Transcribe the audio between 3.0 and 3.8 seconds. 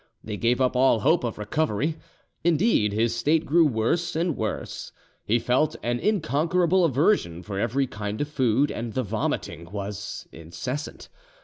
state grew